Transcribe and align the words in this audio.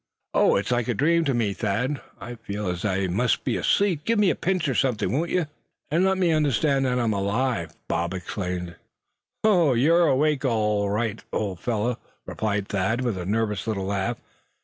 "Oh! 0.33 0.55
it's 0.55 0.71
like 0.71 0.87
a 0.87 0.95
dream 0.95 1.25
to 1.25 1.33
me, 1.35 1.53
Thad; 1.53 2.01
I 2.19 2.33
feel 2.33 2.67
as 2.69 2.83
if 2.83 2.89
I 2.89 3.05
must 3.05 3.43
be 3.43 3.55
asleep. 3.55 4.03
Give 4.03 4.17
me 4.17 4.31
a 4.31 4.35
pinch 4.35 4.67
or 4.67 4.73
something, 4.73 5.11
won't 5.11 5.29
you, 5.29 5.45
and 5.91 6.03
let 6.03 6.17
me 6.17 6.31
understand 6.31 6.85
that 6.87 6.97
I'm 6.97 7.13
alive," 7.13 7.73
Bob 7.87 8.15
exclaimed. 8.15 8.77
"You're 9.45 10.07
awake, 10.07 10.43
all 10.43 10.89
right, 10.89 11.23
old 11.31 11.59
fellow," 11.59 11.99
replied 12.25 12.67
Thad, 12.69 13.01
with 13.01 13.15
a 13.15 13.27
nervous 13.27 13.67
little 13.67 13.85
laugh. 13.85 14.17